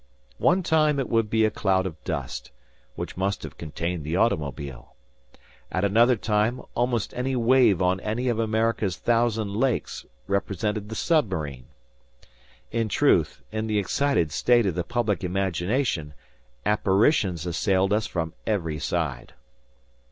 [0.39, 2.49] One time it would be a cloud of dust,
[2.95, 4.95] which must have contained the automobile.
[5.71, 11.67] At another time, almost any wave on any of America's thousand lakes represented the submarine.
[12.71, 16.15] In truth, in the excited state of the public imagination,
[16.65, 19.35] apparitions assailed us from every side.